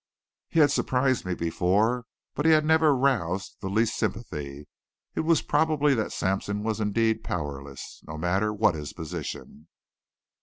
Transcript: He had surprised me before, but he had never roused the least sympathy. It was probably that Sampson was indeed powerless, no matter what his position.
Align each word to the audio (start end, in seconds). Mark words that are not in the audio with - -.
He 0.49 0.61
had 0.61 0.71
surprised 0.71 1.25
me 1.25 1.35
before, 1.35 2.07
but 2.33 2.47
he 2.47 2.53
had 2.53 2.65
never 2.65 2.95
roused 2.95 3.57
the 3.61 3.69
least 3.69 3.95
sympathy. 3.95 4.67
It 5.13 5.19
was 5.19 5.43
probably 5.43 5.93
that 5.93 6.11
Sampson 6.11 6.63
was 6.63 6.79
indeed 6.79 7.23
powerless, 7.23 8.01
no 8.07 8.17
matter 8.17 8.51
what 8.51 8.73
his 8.73 8.93
position. 8.93 9.67